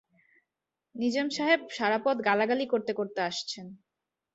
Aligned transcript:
নিজাম 0.95 1.27
সাহেব 1.29 1.61
সারা 1.69 1.97
পথ 1.97 2.17
গালাগালি 2.25 2.65
করতে-করতে 2.67 3.19
আসছেন। 3.21 3.65